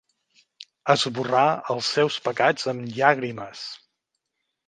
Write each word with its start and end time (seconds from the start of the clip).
Esborrar 0.93 1.43
els 1.75 1.91
seus 1.97 2.17
pecats 2.29 2.67
amb 2.73 2.87
llàgrimes. 2.95 3.67